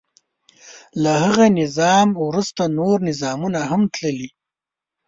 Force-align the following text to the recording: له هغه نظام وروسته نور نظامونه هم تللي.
له 1.03 1.11
هغه 1.23 1.45
نظام 1.59 2.07
وروسته 2.25 2.61
نور 2.77 2.97
نظامونه 3.09 3.59
هم 3.71 3.81
تللي. 3.95 4.29